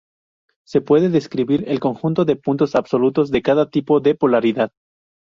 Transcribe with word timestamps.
Se 0.65 0.81
puede 0.81 1.09
describir 1.09 1.63
el 1.69 1.79
conjunto 1.79 2.25
de 2.25 2.35
puntos 2.35 2.73
absolutos 2.73 3.29
de 3.29 3.43
cada 3.43 3.69
tipo 3.69 3.99
de 3.99 4.15
polaridad. 4.15 4.71